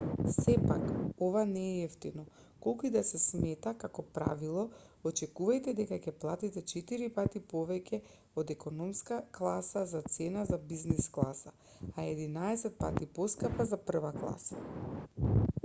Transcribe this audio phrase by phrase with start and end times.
[0.45, 0.81] сепак
[1.25, 2.23] ова не е евтино
[2.65, 4.63] колку и да се смета како правило
[5.09, 7.99] очекувајте дека ќе платите четири пати повеќе
[8.43, 11.55] од економска класа за цена за бизнис класа
[11.91, 15.51] а единаесет пати поскапа за прва класа